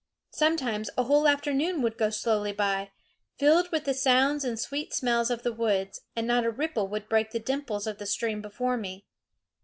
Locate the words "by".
2.51-2.89